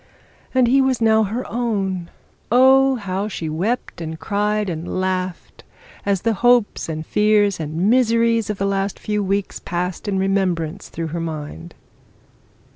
[0.55, 2.09] And he was now her own.
[2.51, 5.63] Oh, how she wept and cried and laughed,
[6.07, 10.89] as the hopes and fears and miseries of the last few weeks passed in remembrance
[10.89, 11.75] through her mind.